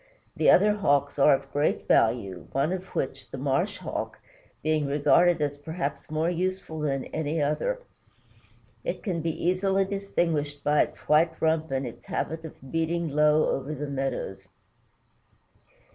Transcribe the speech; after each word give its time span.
The 0.35 0.49
other 0.49 0.73
Hawks 0.73 1.19
are 1.19 1.35
of 1.35 1.51
great 1.53 1.87
value, 1.87 2.47
one 2.53 2.73
of 2.73 2.85
which, 2.95 3.29
the 3.29 3.37
Marsh 3.37 3.77
Hawk, 3.77 4.17
being 4.63 4.87
regarded 4.87 5.39
as 5.43 5.57
perhaps 5.57 6.09
more 6.09 6.27
useful 6.27 6.79
than 6.79 7.05
any 7.13 7.39
other. 7.39 7.81
It 8.83 9.03
can 9.03 9.21
be 9.21 9.45
easily 9.47 9.85
distinguished 9.85 10.63
by 10.63 10.81
its 10.81 10.97
white 11.07 11.39
rump 11.39 11.69
and 11.69 11.85
its 11.85 12.05
habit 12.07 12.43
of 12.45 12.71
beating 12.71 13.09
low 13.09 13.47
over 13.51 13.75
the 13.75 13.85
meadows. 13.91 14.49